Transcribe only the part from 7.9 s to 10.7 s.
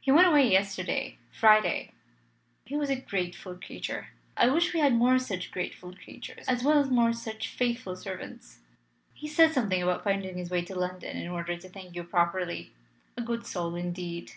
servants. He said something about finding his way